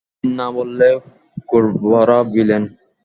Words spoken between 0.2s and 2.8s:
না বললে কৌরবরা ভিলেন?